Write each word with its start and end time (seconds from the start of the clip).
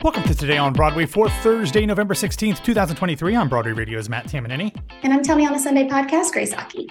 Welcome 0.00 0.22
to 0.24 0.34
Today 0.34 0.58
on 0.58 0.74
Broadway 0.74 1.06
for 1.06 1.28
Thursday, 1.28 1.84
November 1.84 2.14
16th, 2.14 2.62
2023 2.62 3.34
on 3.34 3.48
Broadway 3.48 3.72
Radio's 3.72 4.08
Matt 4.08 4.26
Tamanini. 4.26 4.72
And 5.02 5.12
I'm 5.12 5.24
Tell 5.24 5.36
Me 5.36 5.44
on 5.44 5.56
a 5.56 5.58
Sunday 5.58 5.88
podcast, 5.88 6.30
Grace 6.30 6.52
Aki. 6.52 6.88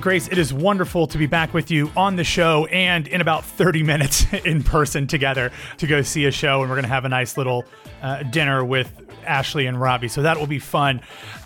Grace, 0.00 0.26
it 0.26 0.38
is 0.38 0.52
wonderful 0.52 1.06
to 1.06 1.18
be 1.18 1.26
back 1.26 1.54
with 1.54 1.70
you 1.70 1.88
on 1.96 2.16
the 2.16 2.24
show 2.24 2.66
and 2.66 3.06
in 3.06 3.20
about 3.20 3.44
30 3.44 3.84
minutes 3.84 4.26
in 4.44 4.64
person 4.64 5.06
together 5.06 5.52
to 5.76 5.86
go 5.86 6.02
see 6.02 6.24
a 6.24 6.32
show. 6.32 6.60
And 6.60 6.68
we're 6.68 6.74
going 6.74 6.82
to 6.82 6.88
have 6.88 7.04
a 7.04 7.08
nice 7.08 7.36
little 7.36 7.64
uh, 8.02 8.24
dinner 8.24 8.64
with 8.64 9.08
Ashley 9.24 9.66
and 9.66 9.80
Robbie. 9.80 10.08
So 10.08 10.22
that 10.22 10.36
will 10.36 10.48
be 10.48 10.58
fun. 10.58 11.00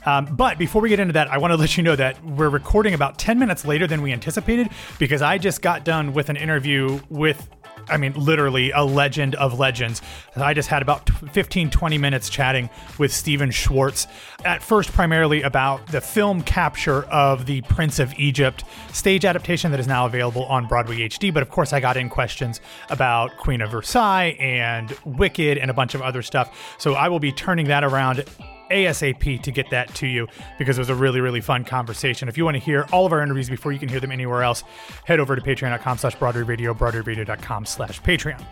Um, 0.06 0.34
but 0.34 0.56
before 0.56 0.80
we 0.80 0.88
get 0.88 0.98
into 0.98 1.12
that, 1.12 1.28
I 1.28 1.36
want 1.36 1.52
to 1.52 1.58
let 1.58 1.76
you 1.76 1.82
know 1.82 1.94
that 1.94 2.24
we're 2.24 2.48
recording 2.48 2.94
about 2.94 3.18
10 3.18 3.38
minutes 3.38 3.66
later 3.66 3.86
than 3.86 4.00
we 4.00 4.12
anticipated 4.14 4.70
because 4.98 5.20
I 5.20 5.36
just 5.36 5.60
got 5.60 5.84
done 5.84 6.14
with 6.14 6.30
an 6.30 6.36
interview 6.36 7.00
with 7.10 7.50
I 7.88 7.96
mean, 7.96 8.12
literally 8.14 8.70
a 8.70 8.82
legend 8.82 9.34
of 9.36 9.58
legends. 9.58 10.02
I 10.36 10.54
just 10.54 10.68
had 10.68 10.82
about 10.82 11.08
15, 11.10 11.70
20 11.70 11.98
minutes 11.98 12.28
chatting 12.28 12.70
with 12.98 13.12
Stephen 13.12 13.50
Schwartz. 13.50 14.06
At 14.44 14.62
first, 14.62 14.92
primarily 14.92 15.42
about 15.42 15.86
the 15.88 16.00
film 16.00 16.42
capture 16.42 17.04
of 17.04 17.46
the 17.46 17.62
Prince 17.62 17.98
of 17.98 18.12
Egypt 18.18 18.64
stage 18.92 19.24
adaptation 19.24 19.70
that 19.70 19.80
is 19.80 19.86
now 19.86 20.06
available 20.06 20.44
on 20.46 20.66
Broadway 20.66 21.08
HD. 21.08 21.32
But 21.32 21.42
of 21.42 21.50
course, 21.50 21.72
I 21.72 21.80
got 21.80 21.96
in 21.96 22.08
questions 22.08 22.60
about 22.90 23.36
Queen 23.36 23.60
of 23.60 23.70
Versailles 23.70 24.36
and 24.38 24.96
Wicked 25.04 25.58
and 25.58 25.70
a 25.70 25.74
bunch 25.74 25.94
of 25.94 26.02
other 26.02 26.22
stuff. 26.22 26.76
So 26.78 26.94
I 26.94 27.08
will 27.08 27.20
be 27.20 27.32
turning 27.32 27.66
that 27.68 27.84
around 27.84 28.24
ASAP 28.70 29.42
to 29.42 29.50
get 29.50 29.70
that 29.70 29.94
to 29.96 30.06
you 30.06 30.28
because 30.58 30.78
it 30.78 30.80
was 30.80 30.88
a 30.88 30.94
really, 30.94 31.20
really 31.20 31.40
fun 31.40 31.64
conversation. 31.64 32.28
If 32.28 32.36
you 32.38 32.44
want 32.44 32.56
to 32.56 32.62
hear 32.62 32.86
all 32.92 33.06
of 33.06 33.12
our 33.12 33.22
interviews 33.22 33.48
before 33.48 33.72
you 33.72 33.78
can 33.78 33.88
hear 33.88 34.00
them 34.00 34.12
anywhere 34.12 34.42
else, 34.42 34.64
head 35.04 35.20
over 35.20 35.36
to 35.36 35.42
patreon.com 35.42 35.98
slash 35.98 36.14
Broadway 36.16 36.42
Radio, 36.42 36.74
broadwayradio.com 36.74 37.66
slash 37.66 38.00
Patreon. 38.02 38.42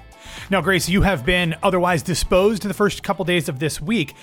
Now, 0.49 0.61
Grace, 0.61 0.89
you 0.89 1.03
have 1.03 1.25
been 1.25 1.55
otherwise 1.63 2.03
disposed 2.03 2.63
the 2.63 2.75
first 2.75 3.03
couple 3.03 3.25
days 3.25 3.49
of 3.49 3.59
this 3.59 3.81
week, 3.81 4.15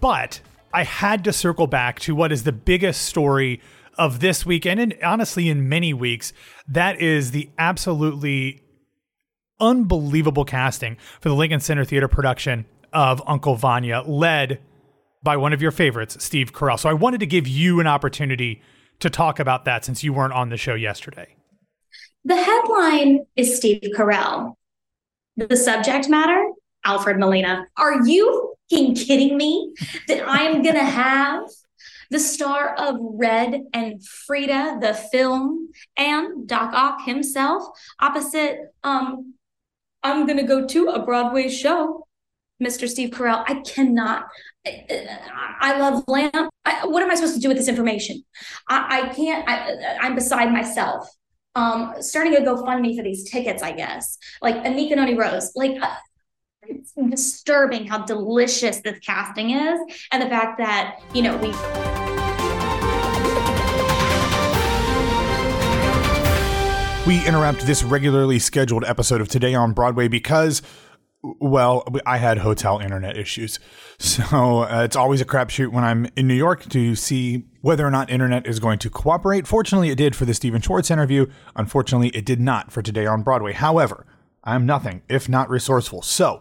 but 0.00 0.40
I 0.72 0.84
had 0.84 1.24
to 1.24 1.32
circle 1.32 1.66
back 1.66 2.00
to 2.00 2.14
what 2.14 2.32
is 2.32 2.44
the 2.44 2.52
biggest 2.52 3.02
story 3.02 3.60
of 3.96 4.20
this 4.20 4.46
week 4.46 4.64
and 4.66 4.78
in, 4.78 4.94
honestly 5.02 5.48
in 5.48 5.68
many 5.68 5.92
weeks. 5.92 6.32
That 6.68 7.00
is 7.00 7.32
the 7.32 7.50
absolutely 7.58 8.62
unbelievable 9.60 10.44
casting 10.44 10.96
for 11.20 11.28
the 11.28 11.34
Lincoln 11.34 11.60
Center 11.60 11.84
Theater 11.84 12.08
production 12.08 12.66
of 12.92 13.22
Uncle 13.26 13.56
Vanya, 13.56 14.02
led 14.06 14.60
by 15.22 15.36
one 15.36 15.52
of 15.52 15.60
your 15.60 15.70
favorites, 15.70 16.22
Steve 16.22 16.52
Carell. 16.52 16.78
So 16.78 16.88
I 16.88 16.92
wanted 16.92 17.20
to 17.20 17.26
give 17.26 17.46
you 17.46 17.80
an 17.80 17.86
opportunity 17.86 18.62
to 19.00 19.10
talk 19.10 19.38
about 19.38 19.64
that 19.64 19.84
since 19.84 20.02
you 20.02 20.12
weren't 20.12 20.32
on 20.32 20.48
the 20.48 20.56
show 20.56 20.74
yesterday. 20.74 21.36
The 22.24 22.36
headline 22.36 23.26
is 23.36 23.56
Steve 23.56 23.82
Carell. 23.96 24.54
The 25.36 25.56
subject 25.56 26.08
matter, 26.08 26.50
Alfred 26.84 27.18
Molina. 27.18 27.66
Are 27.76 28.04
you 28.04 28.54
kidding 28.68 29.36
me 29.36 29.72
that 30.08 30.28
I 30.28 30.42
am 30.42 30.62
going 30.62 30.74
to 30.74 30.84
have 30.84 31.44
the 32.10 32.18
star 32.18 32.74
of 32.74 32.96
Red 33.00 33.62
and 33.72 34.04
Frida, 34.04 34.78
the 34.80 34.94
film, 34.94 35.70
and 35.96 36.46
Doc 36.46 36.72
Ock 36.74 37.04
himself 37.04 37.62
opposite 38.00 38.72
um 38.84 39.34
I'm 40.02 40.26
going 40.26 40.38
to 40.38 40.44
go 40.44 40.66
to 40.66 40.88
a 40.90 41.04
Broadway 41.04 41.48
show 41.48 42.06
Mr. 42.62 42.88
Steve 42.88 43.10
Carell. 43.10 43.44
I 43.46 43.60
cannot. 43.60 44.28
I, 44.66 45.78
love 45.78 46.04
Lamp. 46.06 46.50
I, 46.64 46.86
what 46.86 47.02
am 47.02 47.10
I 47.10 47.14
supposed 47.14 47.34
to 47.34 47.40
do 47.40 47.48
with 47.48 47.56
this 47.56 47.68
information? 47.68 48.22
I, 48.68 49.02
I 49.02 49.14
can't. 49.14 49.48
I, 49.48 50.06
am 50.06 50.14
beside 50.14 50.52
myself. 50.52 51.08
Um, 51.54 51.94
starting 52.00 52.36
a 52.36 52.40
GoFundMe 52.40 52.96
for 52.96 53.02
these 53.02 53.28
tickets, 53.28 53.62
I 53.62 53.72
guess. 53.72 54.18
Like 54.42 54.56
Anika 54.64 54.96
Noni 54.96 55.14
Rose. 55.14 55.52
Like 55.54 55.80
uh, 55.82 55.94
it's 56.62 56.92
disturbing 56.92 57.86
how 57.86 58.04
delicious 58.04 58.80
this 58.80 58.98
casting 59.00 59.50
is, 59.50 59.80
and 60.12 60.22
the 60.22 60.28
fact 60.28 60.58
that 60.58 61.00
you 61.14 61.22
know 61.22 61.36
we. 61.38 61.52
We 67.06 67.26
interrupt 67.26 67.62
this 67.62 67.82
regularly 67.82 68.38
scheduled 68.38 68.84
episode 68.84 69.22
of 69.22 69.28
Today 69.28 69.54
on 69.54 69.72
Broadway 69.72 70.08
because 70.08 70.60
well, 71.22 71.84
I 72.06 72.18
had 72.18 72.38
hotel 72.38 72.78
internet 72.78 73.16
issues. 73.16 73.58
So 74.00 74.62
uh, 74.62 74.82
it's 74.84 74.94
always 74.94 75.20
a 75.20 75.24
crapshoot 75.24 75.72
when 75.72 75.82
I'm 75.82 76.06
in 76.14 76.28
New 76.28 76.34
York 76.34 76.68
to 76.68 76.94
see 76.94 77.44
whether 77.62 77.84
or 77.84 77.90
not 77.90 78.10
internet 78.10 78.46
is 78.46 78.60
going 78.60 78.78
to 78.80 78.90
cooperate. 78.90 79.46
Fortunately, 79.46 79.90
it 79.90 79.96
did 79.96 80.14
for 80.14 80.24
the 80.24 80.34
Stephen 80.34 80.60
Schwartz 80.60 80.90
interview. 80.90 81.26
Unfortunately, 81.56 82.08
it 82.10 82.24
did 82.24 82.40
not 82.40 82.70
for 82.70 82.80
today 82.80 83.06
on 83.06 83.22
Broadway. 83.22 83.52
However, 83.52 84.06
I'm 84.44 84.66
nothing 84.66 85.02
if 85.08 85.28
not 85.28 85.50
resourceful. 85.50 86.02
So, 86.02 86.40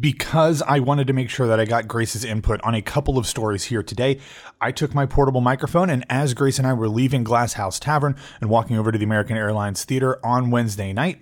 because 0.00 0.62
I 0.62 0.80
wanted 0.80 1.06
to 1.06 1.12
make 1.12 1.30
sure 1.30 1.46
that 1.46 1.60
I 1.60 1.64
got 1.64 1.86
Grace's 1.86 2.24
input 2.24 2.60
on 2.62 2.74
a 2.74 2.82
couple 2.82 3.18
of 3.18 3.26
stories 3.26 3.64
here 3.64 3.82
today, 3.82 4.18
I 4.60 4.72
took 4.72 4.94
my 4.94 5.06
portable 5.06 5.40
microphone 5.40 5.90
and 5.90 6.04
as 6.08 6.34
Grace 6.34 6.58
and 6.58 6.66
I 6.66 6.72
were 6.72 6.88
leaving 6.88 7.24
Glass 7.24 7.52
House 7.52 7.78
Tavern 7.78 8.16
and 8.40 8.50
walking 8.50 8.78
over 8.78 8.90
to 8.90 8.98
the 8.98 9.04
American 9.04 9.36
Airlines 9.36 9.84
Theater 9.84 10.18
on 10.24 10.50
Wednesday 10.50 10.92
night, 10.92 11.20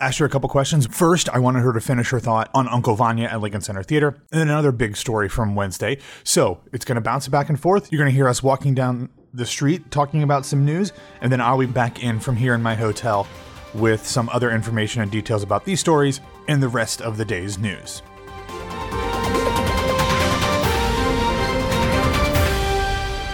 asked 0.00 0.18
her 0.18 0.26
a 0.26 0.28
couple 0.28 0.48
questions. 0.48 0.86
First, 0.86 1.28
I 1.30 1.38
wanted 1.38 1.60
her 1.60 1.72
to 1.72 1.80
finish 1.80 2.10
her 2.10 2.20
thought 2.20 2.50
on 2.54 2.68
Uncle 2.68 2.94
Vanya 2.94 3.26
at 3.26 3.40
Lincoln 3.40 3.60
Center 3.60 3.82
Theater, 3.82 4.08
and 4.30 4.40
then 4.40 4.48
another 4.48 4.72
big 4.72 4.96
story 4.96 5.28
from 5.28 5.54
Wednesday. 5.54 5.98
So 6.24 6.60
it's 6.72 6.84
going 6.84 6.96
to 6.96 7.00
bounce 7.00 7.26
back 7.28 7.48
and 7.48 7.58
forth. 7.58 7.90
You're 7.90 7.98
going 7.98 8.10
to 8.10 8.14
hear 8.14 8.28
us 8.28 8.42
walking 8.42 8.74
down 8.74 9.08
the 9.34 9.46
street 9.46 9.90
talking 9.90 10.22
about 10.22 10.46
some 10.46 10.64
news, 10.64 10.92
and 11.20 11.30
then 11.30 11.40
I'll 11.40 11.58
be 11.58 11.66
back 11.66 12.02
in 12.02 12.20
from 12.20 12.36
here 12.36 12.54
in 12.54 12.62
my 12.62 12.74
hotel 12.74 13.26
with 13.74 14.06
some 14.06 14.28
other 14.30 14.50
information 14.50 15.02
and 15.02 15.10
details 15.10 15.42
about 15.42 15.64
these 15.64 15.80
stories 15.80 16.20
and 16.48 16.62
the 16.62 16.68
rest 16.68 17.02
of 17.02 17.16
the 17.16 17.24
day's 17.24 17.58
news. 17.58 18.02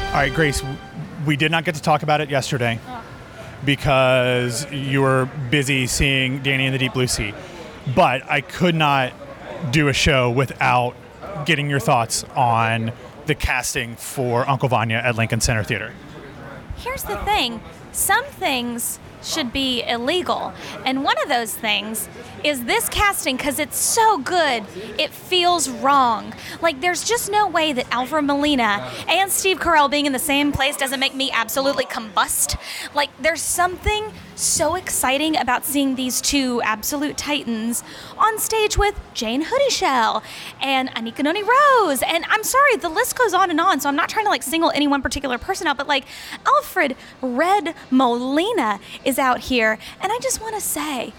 All 0.08 0.20
right, 0.20 0.32
Grace, 0.32 0.62
we 1.26 1.36
did 1.36 1.50
not 1.50 1.64
get 1.64 1.74
to 1.74 1.82
talk 1.82 2.02
about 2.02 2.20
it 2.20 2.30
yesterday 2.30 2.78
because 3.64 4.70
you 4.72 5.02
were 5.02 5.28
busy 5.50 5.86
seeing 5.86 6.42
Danny 6.42 6.66
in 6.66 6.72
the 6.72 6.78
Deep 6.78 6.92
Blue 6.92 7.06
Sea. 7.06 7.34
But 7.94 8.28
I 8.30 8.40
could 8.40 8.74
not 8.74 9.12
do 9.70 9.88
a 9.88 9.92
show 9.92 10.30
without 10.30 10.94
getting 11.44 11.68
your 11.68 11.80
thoughts 11.80 12.24
on 12.36 12.92
the 13.26 13.34
casting 13.34 13.96
for 13.96 14.48
Uncle 14.48 14.68
Vanya 14.68 14.96
at 14.96 15.16
Lincoln 15.16 15.40
Center 15.40 15.64
Theater. 15.64 15.92
Here's 16.76 17.04
the 17.04 17.16
thing 17.18 17.60
some 17.92 18.24
things 18.24 18.98
should 19.22 19.52
be 19.52 19.82
illegal. 19.82 20.52
And 20.84 21.04
one 21.04 21.16
of 21.22 21.28
those 21.28 21.54
things 21.54 22.08
is 22.44 22.64
this 22.66 22.88
casting 22.90 23.36
because 23.36 23.58
it's 23.58 23.78
so 23.78 24.18
good, 24.18 24.64
it 24.98 25.10
feels 25.10 25.68
wrong. 25.68 26.34
Like, 26.60 26.82
there's 26.82 27.02
just 27.02 27.30
no 27.30 27.48
way 27.48 27.72
that 27.72 27.86
Alfred 27.90 28.24
Molina 28.26 28.90
and 29.08 29.32
Steve 29.32 29.58
Carell 29.58 29.90
being 29.90 30.04
in 30.04 30.12
the 30.12 30.18
same 30.18 30.52
place 30.52 30.76
doesn't 30.76 31.00
make 31.00 31.14
me 31.14 31.30
absolutely 31.32 31.86
combust. 31.86 32.58
Like, 32.94 33.10
there's 33.20 33.40
something 33.40 34.12
so 34.36 34.74
exciting 34.74 35.36
about 35.36 35.64
seeing 35.64 35.94
these 35.94 36.20
two 36.20 36.60
absolute 36.62 37.16
titans 37.16 37.82
on 38.18 38.38
stage 38.38 38.76
with 38.76 38.98
Jayne 39.14 39.42
Houdyshell 39.42 40.22
and 40.60 40.90
Anika 40.90 41.22
Noni 41.22 41.42
Rose. 41.42 42.02
And 42.02 42.24
I'm 42.28 42.44
sorry, 42.44 42.76
the 42.76 42.88
list 42.90 43.16
goes 43.16 43.32
on 43.32 43.50
and 43.50 43.60
on, 43.60 43.80
so 43.80 43.88
I'm 43.88 43.96
not 43.96 44.10
trying 44.10 44.26
to 44.26 44.30
like 44.30 44.42
single 44.42 44.70
any 44.72 44.86
one 44.86 45.00
particular 45.00 45.38
person 45.38 45.66
out, 45.66 45.78
but 45.78 45.88
like 45.88 46.04
Alfred 46.46 46.94
Red 47.22 47.74
Molina 47.90 48.80
is 49.04 49.18
out 49.18 49.40
here. 49.40 49.78
And 50.00 50.12
I 50.12 50.18
just 50.20 50.42
want 50.42 50.54
to 50.56 50.60
say, 50.60 51.12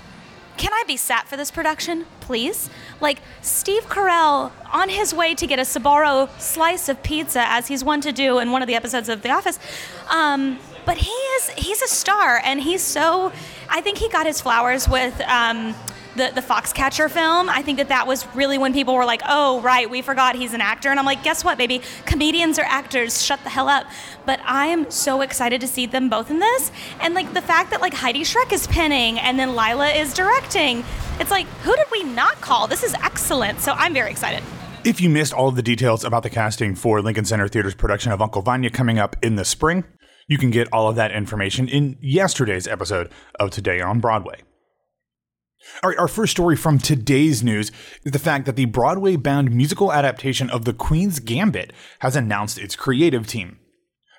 can 0.58 0.74
I 0.74 0.84
be 0.88 0.98
sat 0.98 1.28
for 1.28 1.38
this 1.38 1.52
production, 1.52 2.06
please? 2.22 2.70
Like, 3.02 3.20
Steve 3.42 3.84
Carell 3.88 4.52
on 4.72 4.90
his 4.90 5.14
way 5.14 5.36
to 5.36 5.48
get 5.48 5.60
a 5.60 5.64
Sbarro 5.64 6.30
slice 6.40 6.90
of 6.90 7.02
pizza, 7.04 7.44
as 7.48 7.68
he's 7.68 7.84
one 7.84 8.02
to 8.02 8.12
do 8.12 8.40
in 8.40 8.52
one 8.52 8.62
of 8.62 8.68
the 8.68 8.76
episodes 8.76 9.10
of 9.10 9.22
The 9.22 9.30
Office. 9.30 9.60
Um, 10.10 10.60
but 10.86 10.98
he 10.98 11.10
is 11.10 11.50
he's 11.58 11.82
a 11.82 11.88
star 11.88 12.40
and 12.44 12.62
he's 12.62 12.82
so 12.82 13.32
i 13.70 13.82
think 13.82 13.98
he 13.98 14.08
got 14.10 14.28
his 14.28 14.40
flowers 14.40 14.88
with 14.88 15.20
um, 15.22 15.74
the, 16.16 16.32
the 16.34 16.42
Foxcatcher 16.42 17.10
film. 17.10 17.50
I 17.50 17.62
think 17.62 17.78
that 17.78 17.90
that 17.90 18.08
was 18.08 18.26
really 18.36 18.58
when 18.58 18.74
people 18.74 18.96
were 18.96 19.06
like, 19.06 19.22
oh, 19.28 19.62
right, 19.62 19.90
we 19.90 20.02
forgot 20.02 20.36
he's 20.36 20.54
an 20.54 20.62
actor. 20.62 20.90
And 20.90 21.00
I'm 21.00 21.06
like, 21.06 21.24
guess 21.24 21.44
what, 21.44 21.58
baby? 21.58 21.82
Comedians 22.06 22.58
are 22.60 22.66
actors. 22.66 23.24
Shut 23.24 23.42
the 23.44 23.50
hell 23.50 23.70
up. 23.70 23.86
But 24.26 24.40
I 24.44 24.68
am 24.68 24.90
so 24.90 25.22
excited 25.22 25.62
to 25.62 25.68
see 25.68 25.86
them 25.86 26.10
both 26.10 26.32
in 26.32 26.40
this. 26.40 26.72
And 27.00 27.14
like 27.14 27.34
the 27.34 27.42
fact 27.42 27.72
that 27.72 27.82
like 27.82 27.94
Heidi 27.94 28.22
Schreck 28.22 28.52
is 28.52 28.68
pinning 28.68 29.20
and 29.20 29.38
then 29.38 29.56
Lila 29.56 29.90
is 29.90 30.14
directing, 30.14 30.84
it's 31.20 31.32
like, 31.32 31.48
who 31.64 31.76
did 31.76 31.88
we 31.92 32.04
not 32.04 32.42
call? 32.42 32.68
This 32.68 32.84
is 32.84 32.94
excellent. 32.96 33.60
So 33.60 33.74
I'm 33.74 33.94
very 33.94 34.12
excited. 34.12 34.44
If 34.84 35.02
you 35.02 35.10
missed 35.10 35.34
all 35.34 35.48
of 35.48 35.56
the 35.56 35.64
details 35.64 36.04
about 36.04 36.24
the 36.24 36.30
casting 36.30 36.76
for 36.76 37.02
Lincoln 37.02 37.26
Center 37.26 37.48
Theater's 37.48 37.74
production 37.74 38.12
of 38.12 38.22
Uncle 38.22 38.42
Vanya 38.42 38.70
coming 38.70 39.00
up 39.00 39.16
in 39.24 39.36
the 39.36 39.46
spring, 39.46 39.84
you 40.28 40.38
can 40.38 40.52
get 40.52 40.68
all 40.72 40.88
of 40.88 40.96
that 40.96 41.12
information 41.12 41.68
in 41.68 41.98
yesterday's 42.02 42.68
episode 42.68 43.12
of 43.40 43.52
Today 43.52 43.82
on 43.82 44.00
Broadway. 44.00 44.42
All 45.82 45.90
right, 45.90 46.00
our 46.00 46.08
first 46.08 46.32
story 46.32 46.56
from 46.56 46.78
today's 46.78 47.44
news 47.44 47.72
is 48.04 48.12
the 48.12 48.20
fact 48.20 48.46
that 48.46 48.56
the 48.56 48.66
Broadway 48.66 49.16
bound 49.16 49.52
musical 49.52 49.92
adaptation 49.92 50.50
of 50.50 50.64
The 50.64 50.74
Queen's 50.74 51.20
Gambit 51.20 51.74
has 52.00 52.16
announced 52.16 52.60
its 52.60 52.76
creative 52.76 53.26
team. 53.26 53.58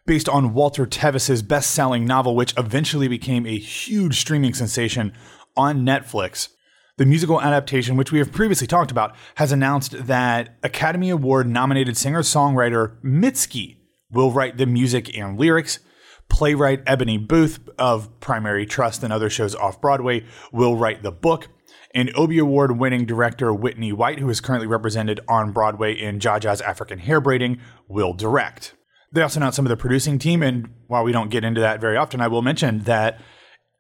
Based 0.07 0.29
on 0.29 0.55
Walter 0.55 0.87
Tevis's 0.87 1.43
best 1.43 1.71
selling 1.71 2.05
novel, 2.05 2.35
which 2.35 2.55
eventually 2.57 3.09
became 3.09 3.47
a 3.47 3.59
huge 3.59 4.19
streaming 4.21 4.55
sensation 4.55 5.13
on 5.57 5.87
Netflix, 5.87 6.49
The 6.99 7.07
musical 7.07 7.41
adaptation, 7.41 7.97
which 7.97 8.11
we 8.11 8.19
have 8.19 8.33
previously 8.33 8.67
talked 8.67 8.91
about, 8.91 9.15
has 9.37 9.53
announced 9.53 10.07
that 10.07 10.57
Academy 10.63 11.11
Award 11.11 11.47
nominated 11.47 11.97
singer 11.97 12.23
songwriter 12.23 13.01
Mitski 13.03 13.77
will 14.11 14.33
write 14.33 14.57
the 14.57 14.67
music 14.67 15.17
and 15.17 15.39
lyrics. 15.39 15.79
Playwright 16.29 16.85
Eboni 16.85 17.27
Booth 17.27 17.69
of 17.79 18.21
Primary 18.21 18.67
Trust 18.67 19.03
and 19.03 19.13
other 19.13 19.31
shows 19.31 19.55
off 19.55 19.81
Broadway 19.81 20.25
will 20.53 20.77
write 20.77 21.03
the 21.03 21.13
book. 21.13 21.49
And 21.95 22.15
Obie 22.15 22.39
Award 22.39 22.79
winning 22.79 23.07
director 23.07 23.55
Whitney 23.55 23.93
White, 23.93 24.19
who 24.19 24.29
is 24.29 24.41
currently 24.41 24.67
represented 24.67 25.21
on 25.29 25.53
Broadway 25.53 25.95
in 25.95 26.19
Jaja's 26.19 26.61
African 26.61 26.99
Hair 26.99 27.23
Braiding, 27.23 27.59
will 27.89 28.13
direct. 28.13 28.75
They 29.13 29.23
also 29.23 29.41
announced 29.41 29.57
some 29.57 29.65
of 29.65 29.71
the 29.71 29.79
producing 29.79 30.19
team, 30.19 30.43
and 30.43 30.69
while 30.89 31.05
we 31.05 31.13
don't 31.13 31.31
get 31.31 31.45
into 31.45 31.61
that 31.63 31.81
very 31.81 31.97
often, 31.97 32.21
I 32.21 32.29
will 32.29 32.43
mention 32.43 32.81
that 32.81 33.19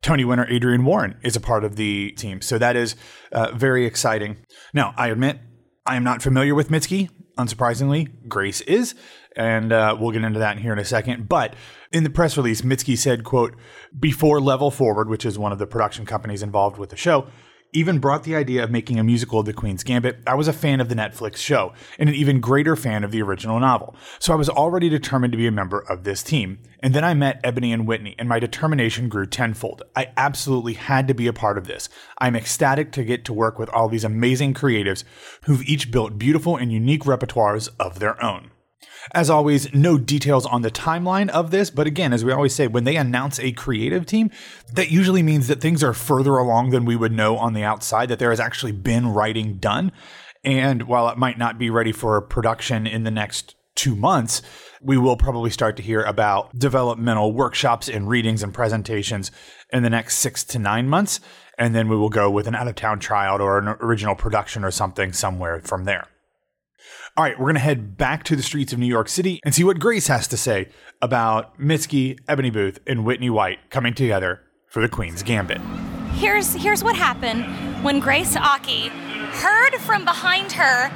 Tony 0.00 0.24
winner 0.24 0.46
Adrienne 0.50 0.84
Warren 0.84 1.16
is 1.22 1.36
a 1.36 1.40
part 1.40 1.64
of 1.64 1.76
the 1.76 2.12
team. 2.12 2.40
So 2.40 2.58
that 2.58 2.76
is 2.76 2.96
uh, 3.32 3.50
very 3.52 3.84
exciting. 3.84 4.38
Now, 4.72 4.94
I 4.96 5.08
admit 5.08 5.38
I 5.84 5.96
am 5.96 6.04
not 6.04 6.22
familiar 6.22 6.54
with 6.54 6.70
Mitski. 6.70 7.10
Unsurprisingly, 7.36 8.26
Grace 8.26 8.62
is, 8.62 8.94
and 9.36 9.72
uh, 9.72 9.96
we'll 9.98 10.10
get 10.10 10.24
into 10.24 10.38
that 10.38 10.58
here 10.58 10.72
in 10.72 10.78
a 10.78 10.84
second. 10.84 11.28
But 11.28 11.54
in 11.92 12.04
the 12.04 12.10
press 12.10 12.36
release, 12.36 12.62
Mitski 12.62 12.96
said, 12.96 13.24
"quote 13.24 13.54
Before 13.98 14.40
Level 14.40 14.70
Forward, 14.70 15.08
which 15.08 15.24
is 15.24 15.38
one 15.38 15.52
of 15.52 15.58
the 15.58 15.66
production 15.66 16.06
companies 16.06 16.42
involved 16.42 16.78
with 16.78 16.90
the 16.90 16.96
show." 16.96 17.26
even 17.76 17.98
brought 17.98 18.24
the 18.24 18.34
idea 18.34 18.64
of 18.64 18.70
making 18.70 18.98
a 18.98 19.04
musical 19.04 19.40
of 19.40 19.46
The 19.46 19.52
Queen's 19.52 19.84
Gambit, 19.84 20.20
I 20.26 20.34
was 20.34 20.48
a 20.48 20.52
fan 20.52 20.80
of 20.80 20.88
the 20.88 20.94
Netflix 20.94 21.36
show 21.36 21.74
and 21.98 22.08
an 22.08 22.14
even 22.14 22.40
greater 22.40 22.74
fan 22.74 23.04
of 23.04 23.10
the 23.10 23.20
original 23.20 23.60
novel. 23.60 23.94
So 24.18 24.32
I 24.32 24.36
was 24.36 24.48
already 24.48 24.88
determined 24.88 25.32
to 25.32 25.36
be 25.36 25.46
a 25.46 25.52
member 25.52 25.80
of 25.80 26.04
this 26.04 26.22
team. 26.22 26.58
And 26.80 26.94
then 26.94 27.04
I 27.04 27.12
met 27.12 27.42
Eboni 27.42 27.74
and 27.74 27.86
Whitney, 27.86 28.14
and 28.18 28.28
my 28.28 28.38
determination 28.38 29.10
grew 29.10 29.26
tenfold. 29.26 29.82
I 29.94 30.10
absolutely 30.16 30.74
had 30.74 31.06
to 31.08 31.14
be 31.14 31.26
a 31.26 31.32
part 31.32 31.58
of 31.58 31.66
this. 31.66 31.88
I'm 32.18 32.36
ecstatic 32.36 32.92
to 32.92 33.04
get 33.04 33.24
to 33.26 33.34
work 33.34 33.58
with 33.58 33.68
all 33.70 33.88
these 33.88 34.04
amazing 34.04 34.54
creatives 34.54 35.04
who've 35.44 35.62
each 35.64 35.90
built 35.90 36.18
beautiful 36.18 36.56
and 36.56 36.72
unique 36.72 37.04
repertoires 37.04 37.68
of 37.78 37.98
their 37.98 38.22
own. 38.24 38.50
As 39.14 39.30
always, 39.30 39.72
no 39.72 39.98
details 39.98 40.46
on 40.46 40.62
the 40.62 40.70
timeline 40.70 41.28
of 41.30 41.50
this, 41.50 41.70
but 41.70 41.86
again, 41.86 42.12
as 42.12 42.24
we 42.24 42.32
always 42.32 42.54
say, 42.54 42.66
when 42.66 42.84
they 42.84 42.96
announce 42.96 43.38
a 43.38 43.52
creative 43.52 44.06
team, 44.06 44.30
that 44.72 44.90
usually 44.90 45.22
means 45.22 45.48
that 45.48 45.60
things 45.60 45.84
are 45.84 45.92
further 45.92 46.36
along 46.36 46.70
than 46.70 46.84
we 46.84 46.96
would 46.96 47.12
know 47.12 47.36
on 47.36 47.52
the 47.52 47.62
outside, 47.62 48.08
that 48.08 48.18
there 48.18 48.30
has 48.30 48.40
actually 48.40 48.72
been 48.72 49.08
writing 49.08 49.58
done. 49.58 49.92
And 50.44 50.84
while 50.84 51.08
it 51.08 51.18
might 51.18 51.38
not 51.38 51.58
be 51.58 51.70
ready 51.70 51.92
for 51.92 52.20
production 52.20 52.86
in 52.86 53.04
the 53.04 53.10
next 53.10 53.54
two 53.74 53.94
months, 53.94 54.42
we 54.80 54.96
will 54.96 55.16
probably 55.16 55.50
start 55.50 55.76
to 55.76 55.82
hear 55.82 56.02
about 56.02 56.58
developmental 56.58 57.32
workshops 57.32 57.88
and 57.88 58.08
readings 58.08 58.42
and 58.42 58.52
presentations 58.52 59.30
in 59.72 59.82
the 59.82 59.90
next 59.90 60.18
six 60.18 60.42
to 60.44 60.58
nine 60.58 60.88
months. 60.88 61.20
And 61.58 61.74
then 61.74 61.88
we 61.88 61.96
will 61.96 62.08
go 62.08 62.30
with 62.30 62.46
an 62.46 62.54
out 62.54 62.68
of 62.68 62.74
town 62.74 62.98
tryout 62.98 63.40
or 63.40 63.58
an 63.58 63.68
original 63.80 64.14
production 64.14 64.64
or 64.64 64.70
something 64.70 65.12
somewhere 65.12 65.60
from 65.60 65.84
there. 65.84 66.08
All 67.18 67.24
right, 67.24 67.38
we're 67.38 67.46
going 67.46 67.54
to 67.54 67.60
head 67.60 67.96
back 67.96 68.24
to 68.24 68.36
the 68.36 68.42
streets 68.42 68.74
of 68.74 68.78
New 68.78 68.84
York 68.84 69.08
City 69.08 69.40
and 69.42 69.54
see 69.54 69.64
what 69.64 69.78
Grace 69.78 70.06
has 70.08 70.28
to 70.28 70.36
say 70.36 70.68
about 71.00 71.58
Mitski, 71.58 72.20
Eboni 72.24 72.52
Booth, 72.52 72.78
and 72.86 73.06
Whitney 73.06 73.30
White 73.30 73.70
coming 73.70 73.94
together 73.94 74.42
for 74.68 74.82
the 74.82 74.88
Queen's 74.90 75.22
Gambit. 75.22 75.62
Here's 76.12 76.52
here's 76.52 76.84
what 76.84 76.94
happened 76.94 77.46
when 77.82 78.00
Grace 78.00 78.36
Aki 78.36 78.88
heard 78.88 79.76
from 79.76 80.04
behind 80.04 80.52
her 80.52 80.90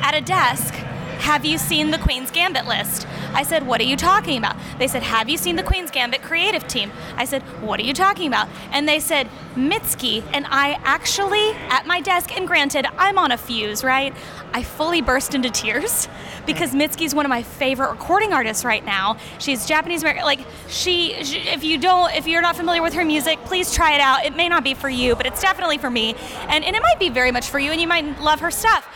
at 0.00 0.14
a 0.14 0.22
desk, 0.22 0.72
"Have 1.20 1.44
you 1.44 1.58
seen 1.58 1.90
the 1.90 1.98
Queen's 1.98 2.30
Gambit 2.30 2.66
list?" 2.66 3.06
I 3.36 3.42
said, 3.42 3.66
What 3.66 3.82
are 3.82 3.84
you 3.84 3.96
talking 3.96 4.38
about? 4.38 4.56
They 4.78 4.88
said, 4.88 5.02
Have 5.02 5.28
you 5.28 5.36
seen 5.36 5.56
the 5.56 5.62
Queen's 5.62 5.90
Gambit 5.90 6.22
creative 6.22 6.66
team? 6.66 6.90
I 7.16 7.26
said, 7.26 7.42
What 7.62 7.78
are 7.78 7.82
you 7.82 7.92
talking 7.92 8.28
about? 8.28 8.48
And 8.70 8.88
they 8.88 8.98
said, 8.98 9.28
Mitski. 9.54 10.24
And 10.32 10.46
I 10.48 10.80
actually, 10.84 11.50
at 11.68 11.86
my 11.86 12.00
desk, 12.00 12.34
and 12.34 12.46
granted, 12.46 12.86
I'm 12.96 13.18
on 13.18 13.32
a 13.32 13.36
fuse, 13.36 13.84
right? 13.84 14.14
I 14.54 14.62
fully 14.62 15.02
burst 15.02 15.34
into 15.34 15.50
tears 15.50 16.08
because 16.46 16.72
Mitski's 16.72 17.14
one 17.14 17.26
of 17.26 17.30
my 17.30 17.42
favorite 17.42 17.90
recording 17.90 18.32
artists 18.32 18.64
right 18.64 18.84
now. 18.84 19.18
She's 19.38 19.66
Japanese 19.66 20.00
American. 20.00 20.24
Like 20.24 20.40
she, 20.68 21.22
she, 21.22 21.40
if 21.40 21.62
you 21.62 21.76
don't, 21.76 22.14
if 22.14 22.26
you're 22.26 22.42
not 22.42 22.56
familiar 22.56 22.82
with 22.82 22.94
her 22.94 23.04
music, 23.04 23.38
please 23.44 23.72
try 23.74 23.94
it 23.94 24.00
out. 24.00 24.24
It 24.24 24.34
may 24.34 24.48
not 24.48 24.64
be 24.64 24.72
for 24.72 24.88
you, 24.88 25.14
but 25.14 25.26
it's 25.26 25.42
definitely 25.42 25.76
for 25.76 25.90
me, 25.90 26.14
and 26.48 26.64
and 26.64 26.74
it 26.74 26.82
might 26.82 26.98
be 26.98 27.10
very 27.10 27.32
much 27.32 27.50
for 27.50 27.58
you, 27.58 27.70
and 27.70 27.80
you 27.80 27.86
might 27.86 28.18
love 28.20 28.40
her 28.40 28.50
stuff. 28.50 28.88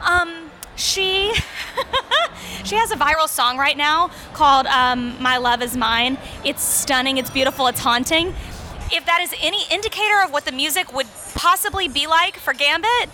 Um, 0.00 0.47
she 0.78 1.34
she 2.64 2.76
has 2.76 2.90
a 2.90 2.96
viral 2.96 3.28
song 3.28 3.58
right 3.58 3.76
now 3.76 4.10
called 4.32 4.66
um, 4.66 5.20
"My 5.20 5.36
Love 5.36 5.60
Is 5.62 5.76
Mine." 5.76 6.16
It's 6.44 6.62
stunning. 6.62 7.18
It's 7.18 7.30
beautiful. 7.30 7.66
It's 7.66 7.80
haunting. 7.80 8.34
If 8.90 9.04
that 9.04 9.20
is 9.20 9.34
any 9.42 9.64
indicator 9.70 10.22
of 10.24 10.32
what 10.32 10.44
the 10.46 10.52
music 10.52 10.94
would 10.94 11.06
possibly 11.34 11.88
be 11.88 12.06
like 12.06 12.36
for 12.38 12.54
Gambit, 12.54 13.10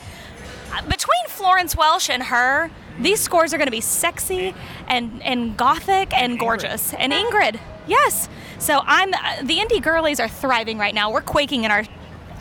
between 0.88 1.26
Florence 1.28 1.76
Welch 1.76 2.10
and 2.10 2.22
her, 2.24 2.70
these 3.00 3.20
scores 3.20 3.52
are 3.52 3.58
going 3.58 3.66
to 3.66 3.72
be 3.72 3.80
sexy 3.80 4.54
and 4.86 5.22
and 5.22 5.56
gothic 5.56 6.12
and 6.12 6.38
gorgeous. 6.38 6.94
And 6.94 7.12
Ingrid, 7.12 7.58
yes. 7.86 8.28
So 8.58 8.80
I'm 8.84 9.10
the 9.10 9.58
indie 9.58 9.82
girlies 9.82 10.20
are 10.20 10.28
thriving 10.28 10.78
right 10.78 10.94
now. 10.94 11.10
We're 11.10 11.22
quaking 11.22 11.64
in 11.64 11.70
our 11.70 11.84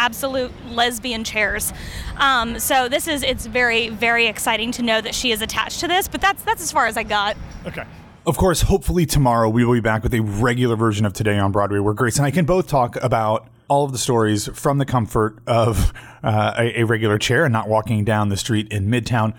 absolute 0.04 0.52
lesbian 0.72 1.24
chairs. 1.24 1.72
Um, 2.18 2.60
so 2.60 2.90
this 2.90 3.08
is 3.08 3.24
it's 3.24 3.46
very 3.46 3.88
very 3.88 4.28
exciting 4.28 4.72
to 4.74 4.82
know 4.82 5.00
that 5.00 5.16
she 5.16 5.32
is 5.32 5.42
attached 5.42 5.80
to 5.80 5.88
this. 5.88 6.10
But 6.10 6.20
that's 6.20 6.44
that's 6.44 6.62
as 6.62 6.72
far 6.72 6.88
as 6.88 6.98
I 6.98 7.04
got. 7.04 7.38
Okay. 7.66 7.86
Of 8.26 8.38
course, 8.38 8.62
hopefully 8.62 9.06
tomorrow 9.06 9.50
we 9.50 9.66
will 9.66 9.74
be 9.74 9.82
back 9.82 10.04
with 10.04 10.14
a 10.14 10.22
regular 10.22 10.76
version 10.76 11.06
of 11.06 11.14
Today 11.14 11.38
on 11.40 11.52
Broadway, 11.52 11.80
where 11.80 11.94
Grace 11.94 12.18
and 12.18 12.26
I 12.26 12.32
can 12.32 12.46
both 12.46 12.68
talk 12.68 12.96
about 13.02 13.48
all 13.68 13.86
of 13.86 13.92
the 13.92 13.98
stories 13.98 14.48
from 14.48 14.78
the 14.78 14.86
comfort 14.86 15.40
of 15.48 15.94
uh, 16.22 16.54
a, 16.58 16.82
a 16.82 16.84
regular 16.86 17.18
chair 17.18 17.46
and 17.46 17.52
not 17.54 17.68
walking 17.68 18.04
down 18.06 18.30
the 18.30 18.38
street 18.38 18.72
in 18.72 18.88
Midtown. 18.88 19.34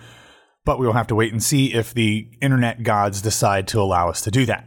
But 0.65 0.79
we 0.79 0.87
will 0.87 0.95
have 0.95 1.07
to 1.09 1.15
wait 1.15 1.33
and 1.33 1.43
see 1.43 1.75
if 1.75 1.93
the 1.93 2.27
internet 2.41 2.83
gods 2.83 3.21
decide 3.21 3.69
to 3.69 3.81
allow 3.81 4.09
us 4.09 4.23
to 4.23 4.31
do 4.31 4.47
that. 4.47 4.67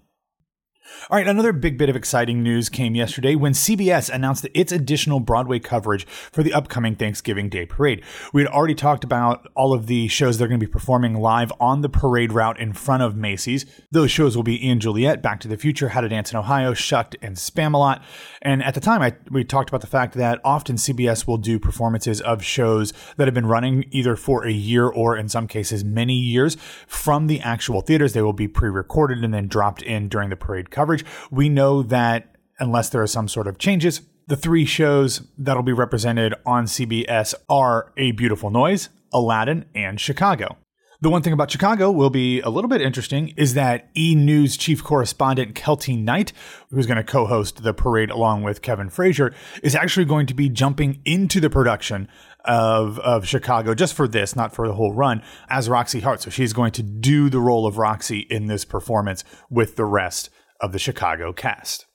All 1.09 1.17
right, 1.17 1.27
another 1.27 1.51
big 1.51 1.77
bit 1.77 1.89
of 1.89 1.95
exciting 1.95 2.43
news 2.43 2.69
came 2.69 2.95
yesterday 2.95 3.35
when 3.35 3.53
CBS 3.53 4.09
announced 4.09 4.47
its 4.53 4.71
additional 4.71 5.19
Broadway 5.19 5.59
coverage 5.59 6.05
for 6.05 6.43
the 6.43 6.53
upcoming 6.53 6.95
Thanksgiving 6.95 7.49
Day 7.49 7.65
parade. 7.65 8.03
We 8.33 8.41
had 8.43 8.51
already 8.51 8.75
talked 8.75 9.03
about 9.03 9.47
all 9.55 9.73
of 9.73 9.87
the 9.87 10.07
shows 10.09 10.37
they're 10.37 10.47
going 10.47 10.59
to 10.59 10.65
be 10.65 10.71
performing 10.71 11.15
live 11.15 11.51
on 11.59 11.81
the 11.81 11.89
parade 11.89 12.31
route 12.31 12.59
in 12.59 12.73
front 12.73 13.03
of 13.03 13.15
Macy's. 13.15 13.65
Those 13.91 14.11
shows 14.11 14.35
will 14.35 14.43
be 14.43 14.73
& 14.75 14.79
Juliet, 14.79 15.21
Back 15.21 15.39
to 15.41 15.47
the 15.47 15.57
Future, 15.57 15.89
How 15.89 16.01
to 16.01 16.09
Dance 16.09 16.31
in 16.31 16.37
Ohio, 16.37 16.73
Shucked, 16.73 17.15
and 17.21 17.35
Spamalot. 17.35 18.01
And 18.41 18.63
at 18.63 18.73
the 18.73 18.79
time, 18.79 19.01
I, 19.01 19.15
we 19.29 19.43
talked 19.43 19.69
about 19.69 19.81
the 19.81 19.87
fact 19.87 20.13
that 20.15 20.39
often 20.43 20.75
CBS 20.75 21.25
will 21.25 21.37
do 21.37 21.57
performances 21.57 22.21
of 22.21 22.43
shows 22.43 22.93
that 23.17 23.27
have 23.27 23.33
been 23.33 23.47
running 23.47 23.85
either 23.91 24.15
for 24.15 24.45
a 24.45 24.51
year 24.51 24.87
or 24.87 25.17
in 25.17 25.29
some 25.29 25.47
cases 25.47 25.83
many 25.83 26.15
years 26.15 26.57
from 26.85 27.27
the 27.27 27.39
actual 27.41 27.81
theaters. 27.81 28.13
They 28.13 28.21
will 28.21 28.33
be 28.33 28.47
pre-recorded 28.47 29.23
and 29.23 29.33
then 29.33 29.47
dropped 29.47 29.81
in 29.81 30.07
during 30.07 30.29
the 30.29 30.35
parade 30.35 30.69
coverage 30.69 30.80
coverage. 30.81 31.05
We 31.29 31.47
know 31.47 31.83
that 31.83 32.35
unless 32.59 32.89
there 32.89 33.03
are 33.03 33.07
some 33.07 33.27
sort 33.27 33.47
of 33.47 33.59
changes, 33.59 34.01
the 34.27 34.35
three 34.35 34.65
shows 34.65 35.21
that'll 35.37 35.61
be 35.61 35.73
represented 35.73 36.33
on 36.43 36.65
CBS 36.65 37.35
are 37.49 37.93
A 37.97 38.11
Beautiful 38.13 38.49
Noise, 38.49 38.89
Aladdin, 39.13 39.65
and 39.75 39.99
Chicago. 39.99 40.57
The 41.01 41.09
one 41.09 41.23
thing 41.23 41.33
about 41.33 41.49
Chicago 41.49 41.89
will 41.89 42.11
be 42.11 42.41
a 42.41 42.49
little 42.49 42.69
bit 42.69 42.79
interesting 42.79 43.29
is 43.29 43.55
that 43.55 43.89
E! 43.97 44.13
News 44.13 44.55
chief 44.55 44.83
correspondent 44.83 45.55
Keltie 45.55 45.97
Knight, 45.97 46.31
who's 46.69 46.85
going 46.85 46.97
to 46.97 47.03
co 47.03 47.25
host 47.25 47.63
the 47.63 47.73
parade 47.73 48.11
along 48.11 48.43
with 48.43 48.61
Kevin 48.61 48.89
Frazier, 48.89 49.33
is 49.63 49.75
actually 49.75 50.05
going 50.05 50.27
to 50.27 50.35
be 50.35 50.47
jumping 50.47 51.01
into 51.03 51.39
the 51.39 51.49
production 51.49 52.07
of, 52.45 52.99
of 52.99 53.25
Chicago 53.25 53.73
just 53.73 53.95
for 53.95 54.07
this, 54.07 54.35
not 54.35 54.53
for 54.53 54.67
the 54.67 54.75
whole 54.75 54.93
run, 54.93 55.23
as 55.49 55.67
Roxy 55.69 56.01
Hart. 56.01 56.21
So 56.21 56.29
she's 56.29 56.53
going 56.53 56.71
to 56.73 56.83
do 56.83 57.31
the 57.31 57.39
role 57.39 57.65
of 57.65 57.79
Roxy 57.79 58.19
in 58.19 58.45
this 58.45 58.63
performance 58.63 59.23
with 59.49 59.75
the 59.75 59.85
rest 59.85 60.29
of 60.61 60.71
the 60.71 60.79
Chicago 60.79 61.33
cast. 61.33 61.85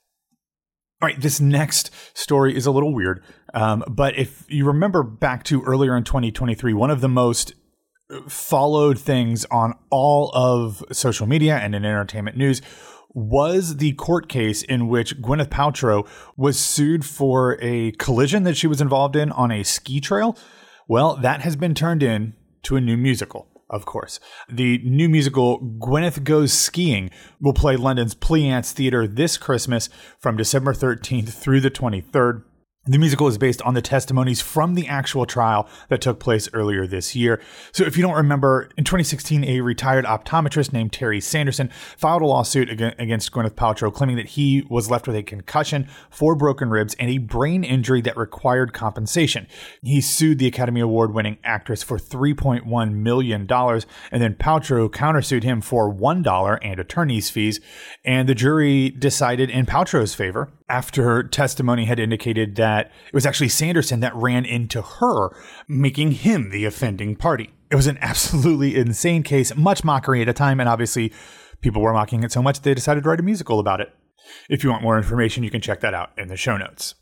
All 1.01 1.07
right, 1.07 1.19
this 1.19 1.39
next 1.39 1.91
story 2.17 2.55
is 2.55 2.65
a 2.65 2.71
little 2.71 2.93
weird, 2.93 3.23
um, 3.53 3.83
but 3.87 4.17
if 4.17 4.45
you 4.49 4.65
remember 4.65 5.03
back 5.03 5.43
to 5.45 5.61
earlier 5.63 5.95
in 5.95 6.03
2023, 6.03 6.73
one 6.73 6.89
of 6.89 7.01
the 7.01 7.07
most 7.07 7.53
followed 8.27 8.97
things 8.97 9.45
on 9.45 9.73
all 9.89 10.31
of 10.33 10.83
social 10.91 11.27
media 11.27 11.57
and 11.57 11.75
in 11.75 11.85
entertainment 11.85 12.37
news 12.37 12.61
was 13.13 13.77
the 13.77 13.93
court 13.93 14.29
case 14.29 14.61
in 14.61 14.87
which 14.87 15.17
Gwyneth 15.21 15.49
Paltrow 15.49 16.07
was 16.35 16.59
sued 16.59 17.03
for 17.03 17.57
a 17.61 17.91
collision 17.93 18.43
that 18.43 18.55
she 18.55 18.67
was 18.67 18.81
involved 18.81 19.15
in 19.15 19.31
on 19.31 19.51
a 19.51 19.63
ski 19.63 19.99
trail. 19.99 20.37
Well, 20.87 21.15
that 21.17 21.41
has 21.41 21.55
been 21.55 21.73
turned 21.73 22.03
in 22.03 22.33
to 22.63 22.75
a 22.75 22.81
new 22.81 22.97
musical 22.97 23.56
of 23.69 23.85
course. 23.85 24.19
The 24.49 24.79
new 24.83 25.09
musical 25.09 25.59
Gwyneth 25.59 26.23
Goes 26.23 26.53
Skiing 26.53 27.09
will 27.41 27.53
play 27.53 27.75
London's 27.75 28.13
Pleasance 28.13 28.71
Theatre 28.71 29.07
this 29.07 29.37
Christmas 29.37 29.89
from 30.19 30.37
December 30.37 30.73
13th 30.73 31.29
through 31.29 31.61
the 31.61 31.71
23rd. 31.71 32.43
The 32.89 32.97
musical 32.97 33.27
is 33.27 33.37
based 33.37 33.61
on 33.63 33.73
the 33.73 33.81
testimonies 33.81 34.39
from 34.39 34.75
the 34.75 34.87
actual 34.87 35.25
trial 35.25 35.67
that 35.89 35.99
took 35.99 36.21
place 36.21 36.47
earlier 36.53 36.87
this 36.87 37.17
year. 37.17 37.41
So, 37.73 37.83
if 37.83 37.97
you 37.97 38.01
don't 38.01 38.15
remember, 38.15 38.69
in 38.77 38.85
2016, 38.85 39.43
a 39.43 39.59
retired 39.59 40.05
optometrist 40.05 40.71
named 40.71 40.93
Terry 40.93 41.19
Sanderson 41.19 41.69
filed 41.97 42.21
a 42.21 42.25
lawsuit 42.25 42.69
against 42.69 43.33
Gwyneth 43.33 43.55
Paltrow, 43.55 43.93
claiming 43.93 44.15
that 44.15 44.27
he 44.27 44.65
was 44.69 44.89
left 44.89 45.05
with 45.05 45.17
a 45.17 45.23
concussion, 45.23 45.89
four 46.09 46.33
broken 46.33 46.69
ribs, 46.69 46.95
and 46.97 47.09
a 47.09 47.17
brain 47.17 47.65
injury 47.65 47.99
that 48.03 48.15
required 48.15 48.71
compensation. 48.71 49.47
He 49.83 49.99
sued 49.99 50.39
the 50.39 50.47
Academy 50.47 50.79
Award 50.79 51.13
winning 51.13 51.39
actress 51.43 51.83
for 51.83 51.97
$3.1 51.97 52.93
million, 52.93 53.41
and 53.51 54.21
then 54.23 54.35
Paltrow 54.35 54.89
countersued 54.89 55.43
him 55.43 55.59
for 55.59 55.93
$1 55.93 56.59
and 56.61 56.79
attorney's 56.79 57.29
fees. 57.29 57.59
And 58.05 58.29
the 58.29 58.35
jury 58.35 58.91
decided 58.91 59.49
in 59.49 59.65
Paltrow's 59.65 60.15
favor 60.15 60.49
after 60.69 61.23
testimony 61.23 61.85
had 61.85 61.99
indicated 61.99 62.55
that 62.55 62.91
it 63.07 63.13
was 63.13 63.25
actually 63.25 63.49
Sanderson 63.49 63.99
that 64.01 64.15
ran 64.15 64.45
into 64.45 64.81
her, 64.81 65.29
making 65.67 66.11
him 66.11 66.49
the 66.49 66.65
offending 66.65 67.15
party. 67.15 67.51
It 67.71 67.75
was 67.75 67.87
an 67.87 67.97
absolutely 68.01 68.75
insane 68.75 69.23
case, 69.23 69.55
much 69.55 69.83
mockery 69.83 70.21
at 70.21 70.29
a 70.29 70.33
time, 70.33 70.59
and 70.59 70.69
obviously 70.69 71.13
people 71.61 71.81
were 71.81 71.93
mocking 71.93 72.23
it 72.23 72.31
so 72.31 72.41
much 72.41 72.61
they 72.61 72.73
decided 72.73 73.03
to 73.03 73.09
write 73.09 73.19
a 73.19 73.23
musical 73.23 73.59
about 73.59 73.81
it. 73.81 73.93
If 74.49 74.63
you 74.63 74.69
want 74.69 74.83
more 74.83 74.97
information, 74.97 75.43
you 75.43 75.49
can 75.49 75.61
check 75.61 75.81
that 75.81 75.93
out 75.93 76.11
in 76.17 76.27
the 76.27 76.37
show 76.37 76.57
notes. 76.57 76.95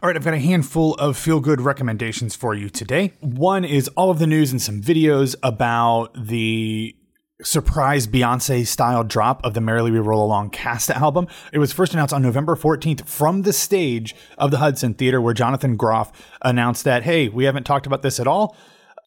All 0.00 0.06
right, 0.06 0.16
I've 0.16 0.24
got 0.24 0.34
a 0.34 0.38
handful 0.38 0.94
of 0.94 1.16
feel 1.16 1.40
good 1.40 1.60
recommendations 1.60 2.36
for 2.36 2.54
you 2.54 2.70
today. 2.70 3.14
One 3.20 3.64
is 3.64 3.88
all 3.88 4.10
of 4.10 4.20
the 4.20 4.26
news 4.28 4.52
and 4.52 4.62
some 4.62 4.80
videos 4.80 5.34
about 5.42 6.14
the 6.14 6.94
surprise 7.42 8.06
Beyonce 8.06 8.66
style 8.66 9.04
drop 9.04 9.44
of 9.44 9.54
the 9.54 9.60
Merrily 9.60 9.90
We 9.90 9.98
Roll 9.98 10.24
Along 10.24 10.50
cast 10.50 10.90
album. 10.90 11.26
It 11.52 11.58
was 11.58 11.72
first 11.72 11.92
announced 11.92 12.14
on 12.14 12.22
November 12.22 12.56
14th 12.56 13.06
from 13.06 13.42
the 13.42 13.52
stage 13.52 14.14
of 14.38 14.50
the 14.50 14.58
Hudson 14.58 14.94
Theater, 14.94 15.20
where 15.20 15.34
Jonathan 15.34 15.76
Groff 15.76 16.12
announced 16.42 16.84
that, 16.84 17.02
hey, 17.02 17.28
we 17.28 17.44
haven't 17.44 17.64
talked 17.64 17.86
about 17.86 18.02
this 18.02 18.20
at 18.20 18.26
all. 18.26 18.56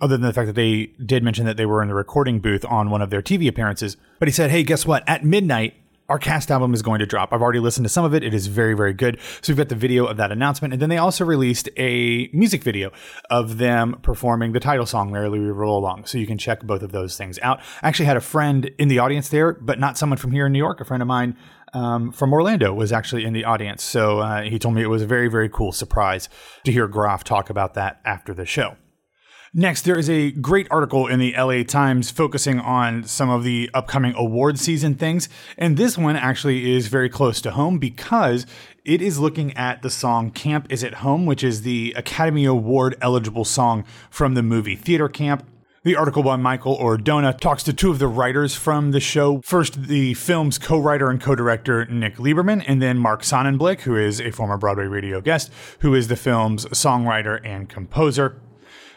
Other 0.01 0.18
than 0.18 0.27
the 0.27 0.34
fact 0.34 0.48
that 0.48 0.56
they 0.56 0.88
did 1.06 1.24
mention 1.24 1.46
that 1.46 1.56
they 1.56 1.65
were 1.65 1.82
in 1.82 1.88
the 1.88 1.96
recording 1.96 2.42
booth 2.42 2.65
on 2.65 2.89
one 2.89 3.01
of 3.01 3.10
their 3.10 3.22
TV 3.22 3.48
appearances. 3.48 3.96
But 4.20 4.27
he 4.27 4.34
said, 4.34 4.51
hey, 4.51 4.63
guess 4.63 4.86
what? 4.86 5.08
At 5.08 5.24
midnight, 5.24 5.75
our 6.07 6.19
cast 6.19 6.51
album 6.51 6.74
is 6.74 6.81
going 6.81 7.00
to 7.00 7.05
drop. 7.05 7.33
I've 7.33 7.41
already 7.41 7.59
listened 7.59 7.85
to 7.85 7.89
some 7.89 8.05
of 8.05 8.13
it. 8.13 8.24
It 8.24 8.33
is 8.33 8.47
very, 8.47 8.75
very 8.75 8.93
good. 8.93 9.19
So 9.41 9.51
we've 9.51 9.57
got 9.57 9.69
the 9.69 9.75
video 9.75 10.05
of 10.05 10.17
that 10.17 10.31
announcement. 10.31 10.74
And 10.74 10.81
then 10.81 10.89
they 10.89 10.97
also 10.97 11.25
released 11.25 11.69
a 11.77 12.29
music 12.31 12.63
video 12.63 12.91
of 13.29 13.57
them 13.57 14.00
performing 14.01 14.51
the 14.51 14.59
title 14.59 14.85
song, 14.85 15.12
Merrily 15.12 15.39
We 15.39 15.47
Roll 15.47 15.79
Along. 15.79 16.05
So 16.05 16.17
you 16.17 16.27
can 16.27 16.38
check 16.38 16.62
both 16.62 16.83
of 16.83 16.91
those 16.91 17.17
things 17.17 17.39
out. 17.41 17.59
I 17.81 17.88
actually 17.88 18.05
had 18.05 18.17
a 18.17 18.21
friend 18.21 18.69
in 18.77 18.88
the 18.88 19.00
audience 19.00 19.29
there, 19.29 19.53
but 19.53 19.79
not 19.79 19.97
someone 19.97 20.17
from 20.17 20.31
here 20.31 20.45
in 20.45 20.51
New 20.51 20.59
York. 20.59 20.79
A 20.79 20.85
friend 20.85 21.01
of 21.01 21.07
mine 21.07 21.35
um, 21.74 22.12
from 22.12 22.31
Orlando 22.33 22.74
was 22.74 22.91
actually 22.91 23.25
in 23.25 23.33
the 23.33 23.43
audience. 23.43 23.83
So 23.83 24.19
uh, 24.19 24.43
he 24.43 24.59
told 24.59 24.75
me 24.75 24.83
it 24.83 24.88
was 24.88 25.01
a 25.01 25.07
very, 25.07 25.27
very 25.27 25.50
cool 25.50 25.71
surprise 25.71 26.29
to 26.65 26.71
hear 26.71 26.88
Groff 26.88 27.24
talk 27.24 27.50
about 27.50 27.74
that 27.74 28.00
after 28.05 28.33
the 28.33 28.45
show. 28.45 28.77
Next, 29.57 29.83
there 29.83 29.97
is 29.97 30.09
a 30.09 30.31
great 30.31 30.67
article 30.69 31.07
in 31.07 31.19
the 31.19 31.33
LA 31.38 31.63
Times 31.63 32.12
focusing 32.12 32.59
on 32.59 33.05
some 33.05 33.29
of 33.29 33.45
the 33.45 33.69
upcoming 33.74 34.13
award 34.17 34.59
season 34.59 34.95
things. 34.95 35.29
And 35.57 35.77
this 35.77 35.97
one 35.97 36.17
actually 36.17 36.75
is 36.75 36.89
very 36.89 37.07
close 37.07 37.39
to 37.39 37.51
home 37.51 37.79
because 37.79 38.45
it 38.83 39.01
is 39.01 39.17
looking 39.17 39.55
at 39.55 39.81
the 39.81 39.89
song 39.89 40.29
Camp 40.29 40.67
Isn't 40.69 40.95
Home, 40.95 41.25
which 41.25 41.41
is 41.41 41.62
the 41.62 41.93
Academy 41.95 42.43
Award 42.43 42.97
eligible 43.00 43.45
song 43.45 43.85
from 44.09 44.33
the 44.33 44.43
movie 44.43 44.75
Theater 44.75 45.07
Camp. 45.07 45.47
The 45.83 45.95
article 45.95 46.21
by 46.21 46.35
Michael 46.35 46.77
Ordona 46.77 47.39
talks 47.39 47.63
to 47.63 47.71
two 47.71 47.91
of 47.91 48.00
the 48.00 48.09
writers 48.09 48.55
from 48.55 48.91
the 48.91 49.00
show. 49.00 49.39
First, 49.45 49.83
the 49.83 50.15
film's 50.15 50.57
co 50.57 50.77
writer 50.77 51.09
and 51.09 51.21
co 51.21 51.33
director, 51.33 51.85
Nick 51.85 52.17
Lieberman, 52.17 52.62
and 52.67 52.81
then 52.81 52.97
Mark 52.97 53.21
Sonnenblick, 53.21 53.81
who 53.81 53.95
is 53.95 54.19
a 54.19 54.31
former 54.31 54.57
Broadway 54.57 54.88
radio 54.88 55.21
guest, 55.21 55.50
who 55.79 55.95
is 55.95 56.09
the 56.09 56.17
film's 56.17 56.65
songwriter 56.65 57.39
and 57.45 57.69
composer. 57.69 58.41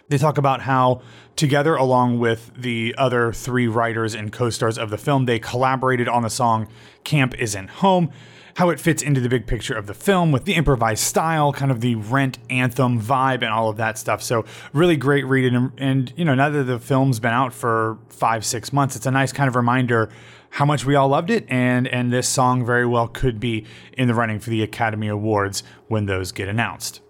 They 0.08 0.16
talk 0.16 0.38
about 0.38 0.62
how, 0.62 1.02
together, 1.36 1.74
along 1.76 2.18
with 2.18 2.50
the 2.56 2.94
other 2.96 3.32
three 3.32 3.68
writers 3.68 4.14
and 4.14 4.32
co 4.32 4.48
stars 4.50 4.78
of 4.78 4.90
the 4.90 4.98
film, 4.98 5.26
they 5.26 5.38
collaborated 5.38 6.08
on 6.08 6.22
the 6.22 6.30
song 6.30 6.68
Camp 7.04 7.38
Isn't 7.38 7.68
Home, 7.68 8.10
how 8.54 8.70
it 8.70 8.80
fits 8.80 9.02
into 9.02 9.20
the 9.20 9.28
big 9.28 9.46
picture 9.46 9.74
of 9.74 9.86
the 9.86 9.92
film 9.92 10.32
with 10.32 10.46
the 10.46 10.54
improvised 10.54 11.04
style, 11.04 11.52
kind 11.52 11.70
of 11.70 11.82
the 11.82 11.94
rent 11.96 12.38
anthem 12.48 13.00
vibe, 13.00 13.42
and 13.42 13.52
all 13.52 13.68
of 13.68 13.76
that 13.76 13.98
stuff. 13.98 14.22
So, 14.22 14.46
really 14.72 14.96
great 14.96 15.26
reading. 15.26 15.54
And, 15.54 15.72
and, 15.76 16.12
you 16.16 16.24
know, 16.24 16.34
now 16.34 16.48
that 16.48 16.64
the 16.64 16.78
film's 16.78 17.20
been 17.20 17.32
out 17.34 17.52
for 17.52 17.98
five, 18.08 18.46
six 18.46 18.72
months, 18.72 18.96
it's 18.96 19.06
a 19.06 19.10
nice 19.10 19.32
kind 19.32 19.48
of 19.48 19.56
reminder 19.56 20.08
how 20.50 20.64
much 20.64 20.86
we 20.86 20.94
all 20.94 21.08
loved 21.08 21.28
it 21.28 21.44
and 21.50 21.86
and 21.88 22.10
this 22.10 22.26
song 22.26 22.64
very 22.64 22.86
well 22.86 23.06
could 23.06 23.38
be 23.38 23.66
in 23.92 24.08
the 24.08 24.14
running 24.14 24.40
for 24.40 24.48
the 24.48 24.62
Academy 24.62 25.08
Awards 25.08 25.62
when 25.88 26.06
those 26.06 26.32
get 26.32 26.48
announced. 26.48 27.02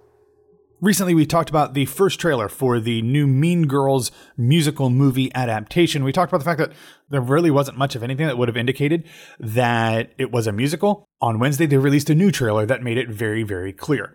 Recently, 0.81 1.13
we 1.13 1.27
talked 1.27 1.51
about 1.51 1.75
the 1.75 1.87
first 1.87 2.21
trailer 2.21 2.49
for 2.49 2.79
the 2.79 3.03
new 3.03 3.27
Mean 3.27 3.67
Girls 3.67 4.13
musical 4.37 4.91
movie 4.91 5.35
adaptation. 5.35 6.05
We 6.05 6.13
talked 6.13 6.31
about 6.31 6.39
the 6.39 6.45
fact 6.45 6.61
that 6.61 6.73
there 7.09 7.21
really 7.21 7.51
wasn't 7.51 7.79
much 7.79 7.97
of 7.97 8.05
anything 8.05 8.29
that 8.29 8.39
would 8.39 8.47
have 8.47 8.57
indicated 8.57 9.03
that 9.41 10.13
it 10.19 10.31
was 10.31 10.47
a 10.47 10.53
musical. 10.53 11.05
On 11.21 11.41
Wednesday, 11.41 11.67
they 11.67 11.79
released 11.79 12.11
a 12.11 12.15
new 12.15 12.31
trailer 12.31 12.65
that 12.65 12.85
made 12.85 12.97
it 12.97 13.09
very, 13.09 13.43
very 13.43 13.73
clear. 13.73 14.15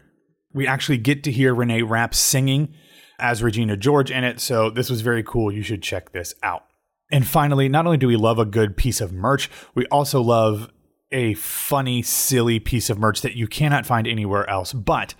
We 0.53 0.65
actually 0.65 0.99
get 0.99 1.21
to 1.23 1.33
hear 1.33 1.53
Renee 1.53 1.81
Rapp 1.81 2.15
singing 2.15 2.73
as 3.19 3.43
Regina 3.43 3.75
George 3.75 4.09
in 4.09 4.23
it, 4.23 4.39
so 4.39 4.69
this 4.69 4.89
was 4.89 5.01
very 5.01 5.21
cool. 5.21 5.51
You 5.51 5.63
should 5.63 5.83
check 5.83 6.13
this 6.13 6.33
out. 6.43 6.63
And 7.11 7.27
finally, 7.27 7.67
not 7.67 7.85
only 7.85 7.97
do 7.97 8.07
we 8.07 8.15
love 8.15 8.39
a 8.39 8.45
good 8.45 8.77
piece 8.77 9.01
of 9.01 9.11
merch, 9.11 9.49
we 9.75 9.85
also 9.87 10.21
love 10.21 10.69
a 11.11 11.33
funny, 11.33 12.01
silly 12.01 12.61
piece 12.61 12.89
of 12.89 12.97
merch 12.97 13.21
that 13.21 13.35
you 13.35 13.47
cannot 13.47 13.85
find 13.85 14.07
anywhere 14.07 14.49
else. 14.49 14.71
But 14.71 15.13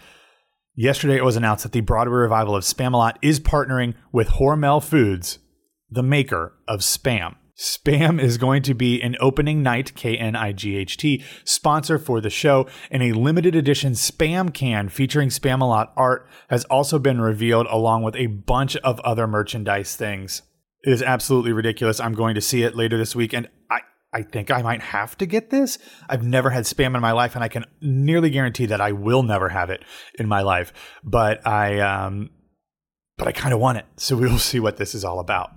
Yesterday, 0.76 1.18
it 1.18 1.24
was 1.24 1.36
announced 1.36 1.64
that 1.64 1.72
the 1.72 1.82
Broadway 1.82 2.16
revival 2.16 2.56
of 2.56 2.64
Spamalot 2.64 3.18
is 3.22 3.40
partnering 3.40 3.94
with 4.12 4.30
Hormel 4.30 4.84
Foods, 4.84 5.38
the 5.90 6.02
maker 6.02 6.54
of 6.68 6.80
Spam. 6.80 7.36
Spam 7.56 8.20
is 8.20 8.40
going 8.40 8.64
to 8.64 8.74
be 8.74 9.00
an 9.00 9.16
opening 9.20 9.62
night, 9.62 9.94
K 9.94 10.18
N 10.18 10.36
I 10.36 10.52
G 10.52 10.76
H 10.76 10.98
T, 10.98 11.24
sponsor 11.44 12.00
for 12.00 12.20
the 12.20 12.32
show, 12.32 12.68
and 12.90 13.04
a 13.04 13.14
limited 13.14 13.56
edition 13.56 13.94
Spam 13.94 14.52
can 14.52 14.90
featuring 14.90 15.30
Spamalot 15.30 15.90
art 15.96 16.28
has 16.50 16.66
also 16.66 16.98
been 16.98 17.22
revealed 17.22 17.68
along 17.70 18.02
with 18.02 18.16
a 18.16 18.26
bunch 18.26 18.76
of 18.78 19.00
other 19.02 19.28
merchandise 19.28 19.96
things. 19.96 20.42
It 20.82 20.92
is 20.92 21.04
absolutely 21.04 21.54
ridiculous. 21.54 22.00
I'm 22.00 22.16
going 22.16 22.34
to 22.34 22.42
see 22.42 22.64
it 22.64 22.76
later 22.76 22.98
this 22.98 23.16
week, 23.16 23.34
and 23.34 23.48
I, 23.70 23.82
I 24.14 24.22
think 24.22 24.52
I 24.52 24.62
might 24.62 24.82
have 24.82 25.18
to 25.18 25.26
get 25.26 25.50
this. 25.50 25.80
I've 26.08 26.24
never 26.24 26.50
had 26.50 26.66
spam 26.66 26.96
in 26.96 27.02
my 27.02 27.12
life, 27.12 27.36
and 27.36 27.44
I 27.44 27.48
can 27.48 27.66
nearly 27.82 28.30
guarantee 28.30 28.68
that 28.68 28.80
I 28.80 28.92
will 28.92 29.24
never 29.24 29.50
have 29.50 29.70
it 29.70 29.84
in 30.20 30.28
my 30.28 30.42
life. 30.42 30.72
But 31.04 31.46
I, 31.48 31.80
um, 31.80 32.30
but 33.18 33.28
I 33.28 33.32
kind 33.32 33.54
of 33.54 33.60
want 33.60 33.80
it. 33.80 33.86
So 33.98 34.16
we 34.16 34.28
will 34.28 34.38
see 34.38 34.60
what 34.60 34.78
this 34.78 34.94
is 34.94 35.04
all 35.04 35.20
about. 35.20 35.52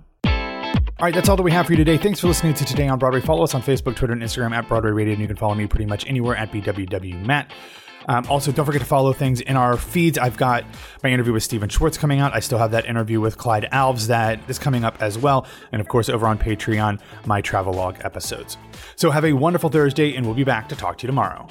All 0.99 1.05
right, 1.05 1.13
that's 1.13 1.29
all 1.29 1.37
that 1.37 1.43
we 1.43 1.51
have 1.51 1.67
for 1.67 1.73
you 1.73 1.77
today. 1.77 1.97
Thanks 1.97 2.19
for 2.19 2.27
listening 2.27 2.55
to 2.55 2.65
Today 2.65 2.87
on 2.87 2.97
Broadway. 2.97 3.21
Follow 3.21 3.43
us 3.43 3.53
on 3.53 3.61
Facebook, 3.61 3.95
Twitter, 3.95 4.13
and 4.13 4.23
Instagram 4.23 4.55
at 4.55 4.67
Broadway 4.67 4.89
Radio, 4.89 5.13
and 5.13 5.21
you 5.21 5.27
can 5.27 5.37
follow 5.37 5.53
me 5.53 5.67
pretty 5.67 5.85
much 5.85 6.07
anywhere 6.07 6.35
at 6.35 6.51
BWW 6.51 7.23
Matt. 7.23 7.51
Um, 8.07 8.25
also, 8.29 8.51
don't 8.51 8.65
forget 8.65 8.81
to 8.81 8.87
follow 8.87 9.13
things 9.13 9.41
in 9.41 9.57
our 9.57 9.77
feeds. 9.77 10.17
I've 10.17 10.37
got 10.37 10.63
my 11.03 11.09
interview 11.09 11.33
with 11.33 11.43
Stephen 11.43 11.69
Schwartz 11.69 11.97
coming 11.97 12.19
out. 12.19 12.33
I 12.33 12.39
still 12.39 12.57
have 12.57 12.71
that 12.71 12.85
interview 12.85 13.19
with 13.19 13.37
Clyde 13.37 13.67
Alves 13.71 14.07
that 14.07 14.39
is 14.49 14.57
coming 14.59 14.83
up 14.83 15.01
as 15.01 15.17
well. 15.17 15.45
And 15.71 15.81
of 15.81 15.87
course, 15.87 16.09
over 16.09 16.27
on 16.27 16.37
Patreon, 16.37 16.99
my 17.25 17.41
travelogue 17.41 17.97
episodes. 18.01 18.57
So 18.95 19.11
have 19.11 19.25
a 19.25 19.33
wonderful 19.33 19.69
Thursday, 19.69 20.15
and 20.15 20.25
we'll 20.25 20.35
be 20.35 20.43
back 20.43 20.69
to 20.69 20.75
talk 20.75 20.97
to 20.99 21.03
you 21.03 21.07
tomorrow. 21.07 21.47